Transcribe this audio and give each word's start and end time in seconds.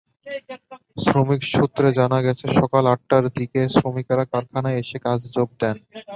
শ্রমিক 0.97 1.41
সূত্রে 1.53 1.87
জানা 1.99 2.19
গেছে, 2.25 2.45
সকাল 2.59 2.83
আটটার 2.93 3.23
দিকে 3.37 3.61
শ্রমিকেরা 3.75 4.23
কারখানায় 4.31 4.79
এসে 4.81 4.97
কাজে 5.05 5.27
যোগ 5.35 5.49
দেন। 5.61 5.75